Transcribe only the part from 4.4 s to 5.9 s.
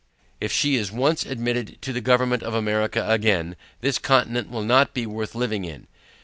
will not be worth living in.